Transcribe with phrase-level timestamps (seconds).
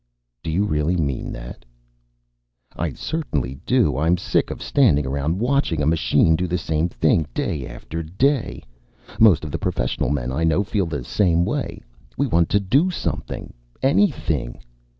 [0.41, 1.63] "Do you really mean that?"
[2.75, 3.99] "I certainly do.
[3.99, 8.63] I'm sick of standing around watching a machine do the same thing day after day.
[9.19, 11.83] Most of the professional men I know feel the same way.
[12.17, 13.53] We want to do something.
[13.83, 14.63] Anything.